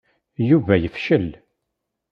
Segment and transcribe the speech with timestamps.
[0.49, 1.27] Yuba yefcel.